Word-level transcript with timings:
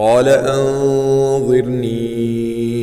قال 0.00 0.28
أنظرني 0.28 1.96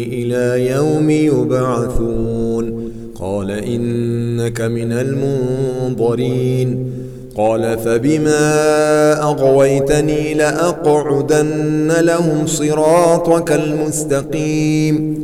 إلى 0.04 0.72
يوم 0.72 1.10
يبعثون. 1.10 2.92
قال 3.20 3.52
إنك 3.52 4.62
من 4.62 4.92
المنظرين. 4.92 6.92
قال 7.38 7.80
فبما 7.80 9.24
أغويتني 9.24 10.34
لأقعدن 10.34 11.92
لهم 12.00 12.46
صراطك 12.46 13.52
المستقيم. 13.52 15.24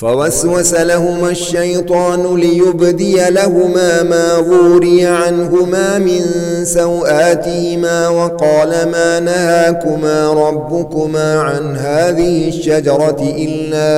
فوسوس 0.00 0.74
لهما 0.74 1.30
الشيطان 1.30 2.36
ليبدي 2.36 3.30
لهما 3.30 4.02
ما 4.02 4.32
غوري 4.34 5.06
عنهما 5.06 5.98
من 5.98 6.20
سوآتهما 6.64 8.08
وقال 8.08 8.68
ما 8.68 9.20
نهاكما 9.20 10.32
ربكما 10.32 11.40
عن 11.40 11.76
هذه 11.76 12.48
الشجرة 12.48 13.34
إلا 13.38 13.90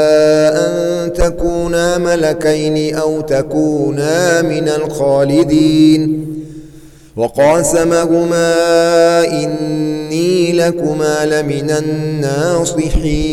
أن 0.67 1.13
تكونا 1.13 1.99
ملكين 1.99 2.95
أو 2.97 3.21
تكونا 3.21 4.43
من 4.43 4.69
الخالدين. 4.69 6.27
وقاسمهما 7.17 8.55
إني 9.25 10.53
لكما 10.53 11.27
لمن 11.27 11.71
الناصحين. 11.71 13.33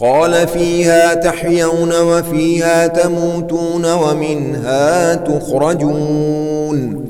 قال 0.00 0.48
فيها 0.48 1.14
تحيون 1.14 1.92
وفيها 2.00 2.86
تموتون 2.86 3.92
ومنها 3.92 5.14
تخرجون. 5.14 7.06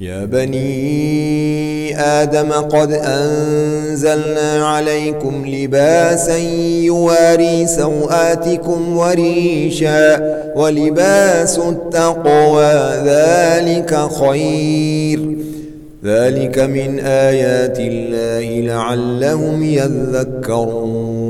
يا 0.00 0.24
بني 0.24 2.00
آدم 2.00 2.52
قد 2.52 2.92
أنزلنا 2.92 4.66
عليكم 4.66 5.46
لباسا 5.46 6.38
يواري 6.84 7.66
سوآتكم 7.66 8.96
وريشا 8.96 10.20
ولباس 10.56 11.58
التقوى 11.58 12.72
ذلك 13.04 14.08
خير. 14.20 15.20
ذلك 16.04 16.58
من 16.58 17.00
آيات 17.00 17.78
الله 17.80 18.74
لعلهم 18.74 19.62
يذكرون. 19.62 21.29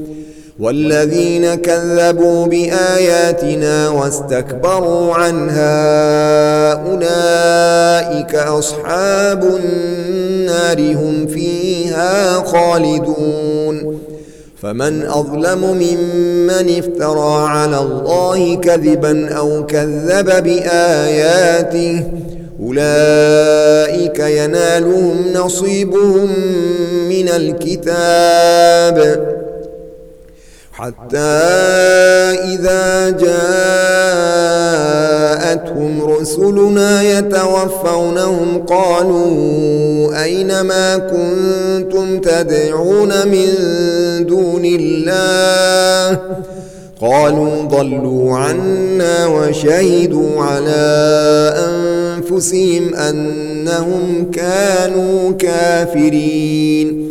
والذين 0.61 1.55
كذبوا 1.55 2.45
بآياتنا 2.45 3.89
واستكبروا 3.89 5.13
عنها 5.13 6.73
أولئك 6.73 8.35
أصحاب 8.35 9.43
النار 9.43 10.79
هم 10.79 11.27
فيها 11.27 12.33
خالدون. 12.33 13.99
فمن 14.61 15.03
أظلم 15.03 15.59
ممن 15.59 16.77
افترى 16.77 17.47
على 17.47 17.79
الله 17.79 18.55
كذبا 18.55 19.29
أو 19.29 19.65
كذب 19.65 20.43
بآياته 20.43 22.03
أولئك 22.63 24.19
ينالهم 24.19 25.33
نصيبهم 25.33 26.29
من 27.09 27.29
الكتاب. 27.29 29.30
حتى 30.81 31.17
إذا 32.53 33.09
جاءتهم 35.49 36.01
رسلنا 36.01 37.01
يتوفونهم 37.01 38.65
قالوا 38.67 40.23
أين 40.23 40.61
ما 40.61 40.97
كنتم 40.97 42.19
تدعون 42.19 43.27
من 43.27 43.47
دون 44.25 44.65
الله؟ 44.65 46.19
قالوا 47.01 47.63
ضلوا 47.63 48.37
عنا 48.37 49.27
وشهدوا 49.27 50.41
على 50.43 51.53
أنفسهم 51.69 52.95
أنهم 52.95 54.31
كانوا 54.31 55.31
كافرين. 55.31 57.10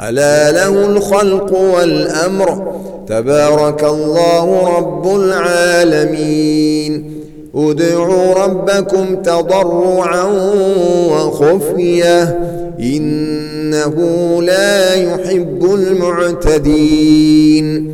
ألا 0.00 0.50
له 0.50 0.86
الخلق 0.86 1.58
والأمر. 1.58 2.72
تبارك 3.08 3.84
الله 3.84 4.78
رب 4.78 5.16
العالمين. 5.16 7.10
ادعوا 7.54 8.34
ربكم 8.34 9.16
تضرعا 9.16 10.24
وخفية. 11.10 12.38
إنه 12.80 13.94
لا 14.42 14.94
يحب 14.94 15.74
المعتدين. 15.74 17.93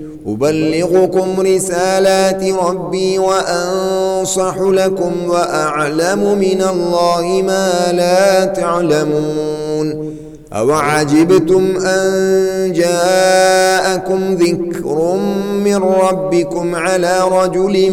أبلغكم 0.27 1.41
رسالات 1.41 2.43
ربي 2.43 3.19
وأنصح 3.19 4.57
لكم 4.57 5.11
وأعلم 5.27 6.37
من 6.39 6.61
الله 6.69 7.41
ما 7.47 7.91
لا 7.91 8.45
تعلمون 8.45 10.15
أوعجبتم 10.53 11.77
أن 11.77 12.73
جاءكم 12.73 14.33
ذكر 14.33 15.15
من 15.65 15.75
ربكم 15.75 16.75
على 16.75 17.19
رجل 17.31 17.91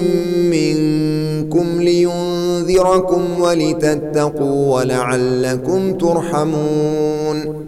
منكم 0.50 1.82
لينذركم 1.82 3.40
ولتتقوا 3.40 4.74
ولعلكم 4.76 5.92
ترحمون 5.98 7.67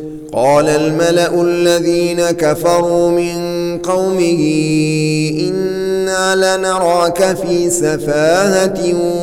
قال 0.33 0.69
الملأ 0.69 1.41
الذين 1.41 2.21
كفروا 2.21 3.09
من 3.09 3.77
قومه 3.77 4.41
إنا 5.39 6.57
لنراك 6.57 7.37
في 7.37 7.69
سفاهة 7.69 8.79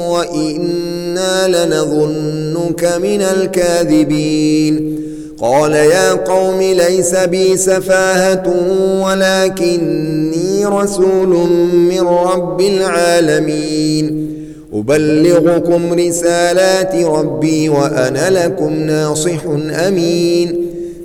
وإنا 0.08 1.48
لنظنك 1.48 2.84
من 3.02 3.22
الكاذبين. 3.22 4.98
قال 5.40 5.72
يا 5.72 6.12
قوم 6.12 6.60
ليس 6.62 7.14
بي 7.14 7.56
سفاهة 7.56 8.54
ولكني 9.02 10.66
رسول 10.66 11.28
من 11.72 12.00
رب 12.00 12.60
العالمين. 12.60 14.28
أبلغكم 14.74 15.92
رسالات 15.92 16.94
ربي 16.94 17.68
وأنا 17.68 18.30
لكم 18.30 18.72
ناصح 18.72 19.44
أمين. 19.86 20.67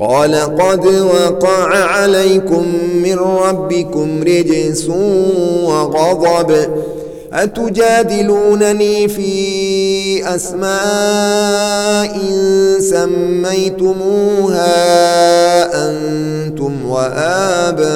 قال 0.00 0.34
قد 0.34 0.86
وقع 0.86 1.74
عليكم 1.74 2.64
من 3.02 3.18
ربكم 3.18 4.22
رجس 4.22 4.88
وغضب. 5.64 6.68
أتجادلونني 7.32 9.08
في 9.08 10.34
أسماء 10.34 12.18
سميتموها 12.80 14.64
أنتم 15.90 16.72
وآباؤكم 16.88 17.92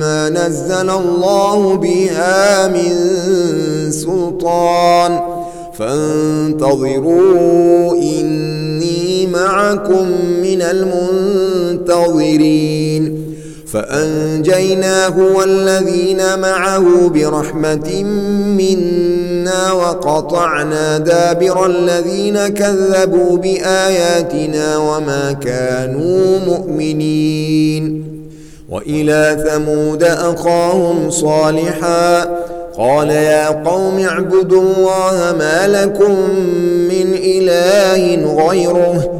ما 0.00 0.28
نزل 0.28 0.90
الله 0.90 1.76
بها 1.76 2.68
من 2.68 2.92
سلطان. 3.90 5.20
فانتظروا 5.78 7.12
إني 7.92 8.49
معكم 9.50 10.08
من 10.42 10.62
المنتظرين 11.82 13.30
فأنجيناه 13.72 15.18
والذين 15.36 16.38
معه 16.38 17.08
برحمة 17.08 18.02
منا 18.58 19.72
وقطعنا 19.72 20.98
دابر 20.98 21.66
الذين 21.66 22.48
كذبوا 22.48 23.36
بآياتنا 23.36 24.76
وما 24.78 25.32
كانوا 25.32 26.38
مؤمنين 26.38 28.04
وإلى 28.68 29.46
ثمود 29.50 30.02
أخاهم 30.02 31.10
صالحا 31.10 32.24
قال 32.78 33.10
يا 33.10 33.48
قوم 33.48 33.98
اعبدوا 33.98 34.62
الله 34.62 35.36
ما 35.38 35.68
لكم 35.68 36.12
من 36.88 37.14
إله 37.14 38.34
غيره 38.48 39.19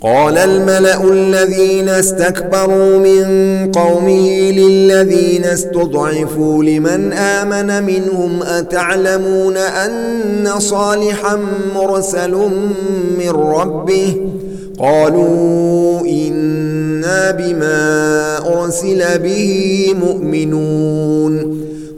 قال 0.00 0.38
الملأ 0.38 1.12
الذين 1.12 1.88
استكبروا 1.88 2.98
من 2.98 3.26
قومه 3.72 4.50
للذين 4.50 5.44
استضعفوا 5.44 6.64
لمن 6.64 7.12
آمن 7.12 7.84
منهم 7.84 8.42
أتعلمون 8.42 9.56
أن 9.56 10.48
صالحا 10.58 11.38
مرسل 11.74 12.34
من 13.18 13.30
ربه؟ 13.30 14.16
قالوا 14.78 16.00
إنا 16.00 17.30
بما 17.30 18.38
أرسل 18.46 19.18
به 19.18 19.86
مؤمنون. 20.00 21.66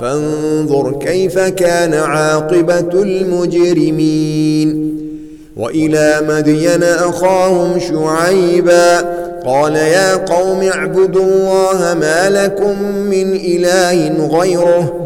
فانظر 0.00 0.92
كيف 0.92 1.38
كان 1.38 1.94
عاقبة 1.94 3.02
المجرمين. 3.02 4.96
وإلى 5.56 6.20
مدين 6.28 6.82
أخاهم 6.82 7.78
شعيبا 7.78 8.98
قال 9.46 9.76
يا 9.76 10.16
قوم 10.16 10.62
اعبدوا 10.62 11.24
الله 11.24 11.94
ما 12.00 12.30
لكم 12.30 12.82
من 12.82 13.32
إله 13.36 14.26
غيره. 14.38 15.05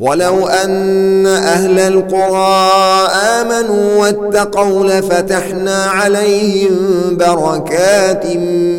ولو 0.00 0.48
أن 0.48 1.26
أهل 1.26 1.78
القرى 1.78 3.08
آمنوا 3.40 3.96
واتقوا 4.00 4.84
لفتحنا 4.84 5.84
عليهم 5.84 6.76
بركات 7.10 8.26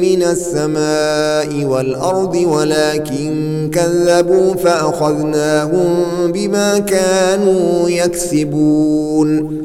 من 0.02 0.24
السماء 0.24 1.66
والأرض 1.66 2.36
ولكن 2.36 3.72
كذبوا 3.74 4.54
فأخذناهم 4.54 6.06
بما 6.32 6.80
كانوا 6.80 7.90
يكسبون. 7.90 9.58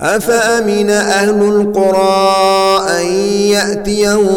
أفأمن 0.00 0.90
أهل 0.90 1.42
القرى 1.42 2.80
أن 3.00 3.06
يأتيهم 3.26 4.34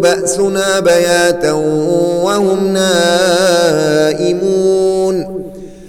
بأسنا 0.00 0.80
بياتا 0.80 1.52
وهم 2.22 2.66
نائمون؟ 2.72 3.58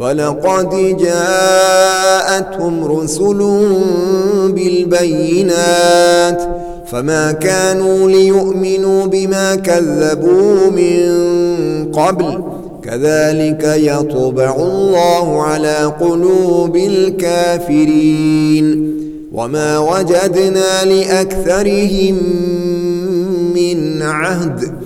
ولقد 0.00 0.96
جاءتهم 0.96 2.84
رسل 2.84 3.38
بالبينات 4.48 6.42
فما 6.86 7.32
كانوا 7.32 8.10
ليؤمنوا 8.10 9.06
بما 9.06 9.54
كذبوا 9.54 10.70
من 10.70 11.06
قبل. 11.92 12.44
كذلك 12.84 13.64
يطبع 13.64 14.56
الله 14.56 15.42
على 15.42 15.92
قلوب 16.00 16.76
الكافرين. 16.76 18.66
وما 19.32 19.78
وجدنا 19.78 20.84
لأكثرهم 20.84 22.16
من 23.54 24.02
عهد. 24.02 24.85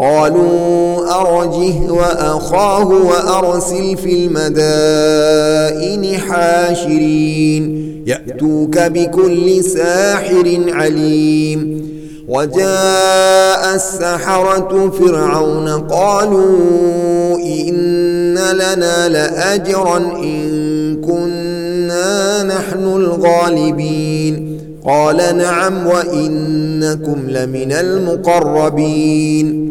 قالوا 0.00 1.20
أرجه 1.20 1.92
وأخاه 1.92 2.86
وأرسل 2.86 3.96
في 3.96 4.26
المدائن 4.26 6.18
حاشرين. 6.18 7.90
يأتوك 8.06 8.78
بكل 8.78 9.64
ساحر 9.64 10.60
عليم. 10.68 11.90
وجاء 12.28 13.74
السحرة 13.74 14.92
فرعون 15.00 15.68
قالوا 15.68 17.38
إن 17.38 18.34
لنا 18.34 19.08
لأجرا 19.08 19.96
إن 19.96 21.00
كنا 21.00 22.42
نحن 22.42 22.84
الغالبين. 22.84 24.60
قال 24.86 25.36
نعم 25.36 25.86
وإنكم 25.86 27.18
لمن 27.28 27.72
المقربين. 27.72 29.70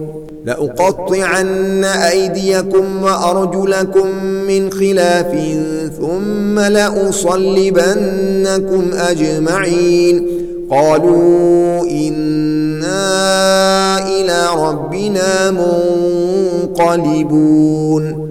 لأقطعن 0.45 1.83
أيديكم 1.83 3.03
وأرجلكم 3.03 4.07
من 4.23 4.71
خلاف 4.71 5.35
ثم 5.99 6.59
لأصلبنكم 6.59 7.31
أجمعين. 8.93 10.27
قالوا 10.71 11.81
إنا 11.89 12.97
إلى 14.07 14.47
ربنا 14.57 15.51
منقلبون. 16.71 18.30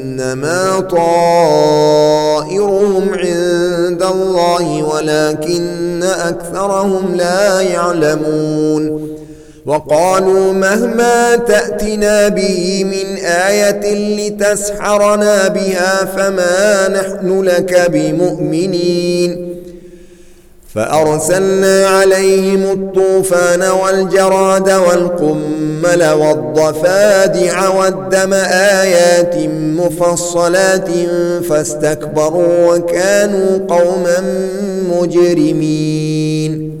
إنما 0.21 0.79
طائرهم 2.39 3.09
عند 3.13 4.03
الله 4.03 4.83
ولكن 4.83 6.03
أكثرهم 6.03 7.15
لا 7.15 7.61
يعلمون. 7.61 9.11
وقالوا 9.65 10.53
مهما 10.53 11.35
تأتنا 11.35 12.27
به 12.27 12.83
من 12.83 13.17
آية 13.25 13.95
لتسحرنا 14.17 15.47
بها 15.47 16.05
فما 16.05 16.87
نحن 16.87 17.41
لك 17.41 17.89
بمؤمنين. 17.93 19.51
فأرسلنا 20.75 21.87
عليهم 21.87 22.71
الطوفان 22.71 23.63
والجراد 23.63 24.69
والقمل 25.81 26.03
والضفادع 26.11 27.69
والدم 27.69 28.33
آيات 28.33 29.35
مفصلات 29.77 30.89
فاستكبروا 31.49 32.75
وكانوا 32.75 33.57
قوما 33.67 34.23
مجرمين. 34.91 36.80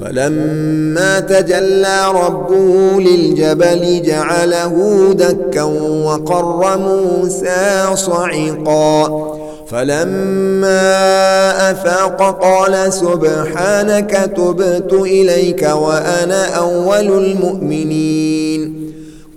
فلما 0.00 1.20
تجلى 1.20 2.12
ربه 2.14 3.00
للجبل 3.00 4.02
جعله 4.02 5.08
دكا 5.12 5.62
وقر 6.04 6.78
موسى 6.78 7.86
صعقا. 7.94 9.28
فلما 9.70 10.80
أفاق 11.70 12.38
قال 12.42 12.92
سبحانك 12.92 14.32
تبت 14.36 14.92
إليك 14.92 15.62
وأنا 15.62 16.54
أول 16.54 17.24
المؤمنين. 17.24 18.77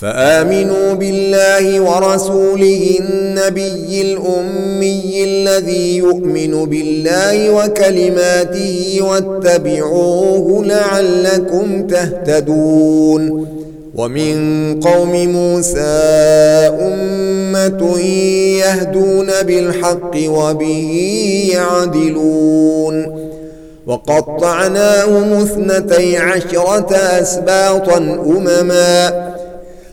فآمنوا 0.00 0.94
بالله 0.94 1.80
ورسوله 1.80 2.98
النبي 3.00 4.02
الأمي 4.02 5.24
الذي 5.24 5.96
يؤمن 5.96 6.64
بالله 6.64 7.50
وكلماته 7.50 8.98
واتبعوه 9.00 10.64
لعلكم 10.64 11.86
تهتدون 11.86 13.46
ومن 13.94 14.36
قوم 14.80 15.12
موسى 15.26 15.80
أمة 16.80 17.98
يهدون 18.58 19.28
بالحق 19.42 20.16
وبه 20.28 20.90
يعدلون 21.52 23.28
وقطعناهم 23.86 25.32
اثنتي 25.32 26.16
عشرة 26.16 26.96
أسباطا 26.96 27.96
أمماً 28.26 29.37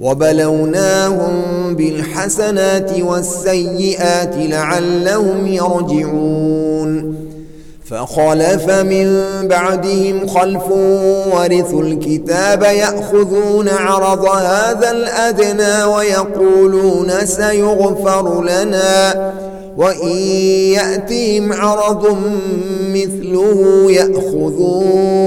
وبلوناهم 0.00 1.34
بالحسنات 1.76 3.00
والسيئات 3.00 4.34
لعلهم 4.36 5.46
يرجعون. 5.46 7.16
فخلف 7.90 8.70
من 8.70 9.22
بعدهم 9.48 10.26
خلف 10.26 10.70
ورثوا 11.34 11.82
الكتاب 11.82 12.62
يأخذون 12.62 13.68
عرض 13.68 14.24
هذا 14.24 14.90
الأدنى 14.90 15.84
ويقولون 15.84 17.26
سيغفر 17.26 18.42
لنا 18.42 19.32
وإن 19.76 20.16
يأتهم 20.76 21.52
عرض 21.52 22.16
مثله 22.94 23.86
يأخذوه. 23.90 25.26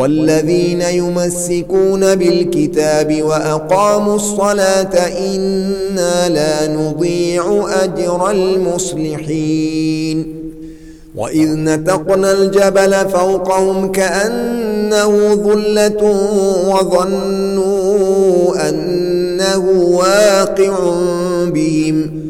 والذين 0.00 0.80
يمسكون 0.80 2.14
بالكتاب 2.14 3.22
وأقاموا 3.22 4.16
الصلاة 4.16 4.94
إنا 5.34 6.28
لا 6.28 6.66
نضيع 6.66 7.68
أجر 7.82 8.30
المصلحين. 8.30 10.26
وإذ 11.16 11.48
نتقنا 11.48 12.32
الجبل 12.32 13.08
فوقهم 13.08 13.92
كأنه 13.92 15.34
ظلة 15.34 16.02
وظنوا 16.68 18.68
أنه 18.68 19.64
واقع 19.80 20.78
بهم. 21.46 22.29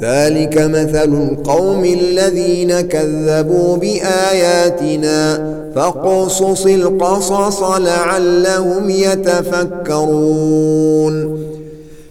ذلك 0.00 0.58
مثل 0.58 1.14
القوم 1.14 1.84
الذين 1.84 2.80
كذبوا 2.80 3.76
بآياتنا 3.76 5.56
فاقصص 5.74 6.66
القصص 6.66 7.62
لعلهم 7.62 8.90
يتفكرون. 8.90 10.16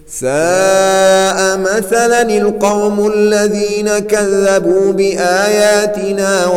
ساء 0.07 1.57
مثلا 1.57 2.21
القوم 2.21 3.11
الذين 3.15 3.99
كذبوا 3.99 4.91
بآياتنا 4.91 6.47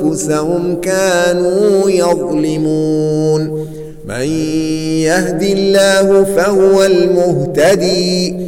وأنفسهم 0.00 0.80
كانوا 0.80 1.90
يظلمون. 1.90 3.68
من 4.08 4.28
يهد 5.02 5.42
الله 5.42 6.24
فهو 6.36 6.84
المهتدي. 6.84 8.47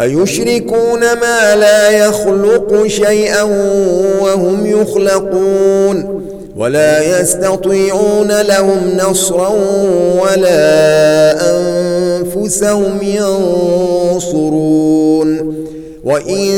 أيشركون 0.00 1.00
ما 1.00 1.56
لا 1.56 1.90
يخلق 1.90 2.86
شيئا 2.86 3.42
وهم 4.20 4.66
يخلقون 4.66 6.22
ولا 6.56 7.20
يستطيعون 7.20 8.40
لهم 8.40 8.96
نصرا 8.96 9.48
ولا 10.20 11.32
أنفسهم 11.56 12.98
ينصرون 14.22 15.65
وإن 16.06 16.50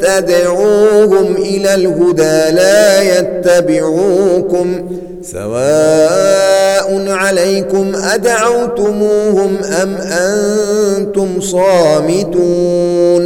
تدعوهم 0.00 1.36
إلى 1.36 1.74
الهدى 1.74 2.54
لا 2.56 3.02
يتبعوكم 3.18 4.90
سواء 5.22 7.08
عليكم 7.08 7.92
أدعوتموهم 7.94 9.56
أم 9.82 9.94
أنتم 9.96 11.40
صامتون 11.40 13.22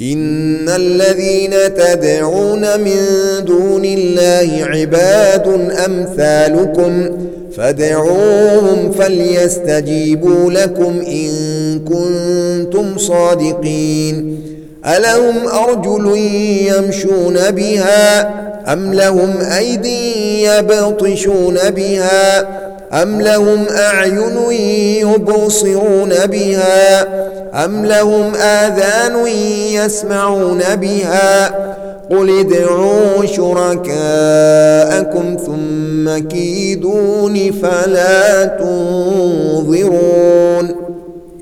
إن 0.00 0.68
الذين 0.68 1.54
تدعون 1.76 2.80
من 2.80 3.00
دون 3.44 3.84
الله 3.84 4.64
عباد 4.64 5.70
أمثالكم 5.86 7.08
فادعوهم 7.56 8.92
فليستجيبوا 8.92 10.50
لكم 10.50 11.00
إن 11.06 11.30
كنتم 11.88 12.98
صادقين 12.98 14.53
ألهم 14.86 15.48
أرجل 15.48 16.16
يمشون 16.66 17.50
بها 17.50 18.30
أم 18.72 18.94
لهم 18.94 19.40
أيدي 19.40 20.42
يبطشون 20.42 21.58
بها 21.70 22.40
أم 23.02 23.22
لهم 23.22 23.66
أعين 23.70 24.52
يبصرون 25.00 26.14
بها 26.26 27.02
أم 27.64 27.86
لهم 27.86 28.34
آذان 28.34 29.26
يسمعون 29.72 30.62
بها 30.74 31.46
قل 32.10 32.38
ادعوا 32.40 33.26
شركاءكم 33.26 34.56
ثم 35.46 36.18
كيدون 36.28 37.52
فلا 37.52 38.44
تنظرون 38.44 39.64